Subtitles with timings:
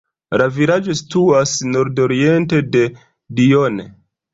[0.41, 2.87] La vilaĝo situas nordoriente de
[3.41, 3.83] Dijon.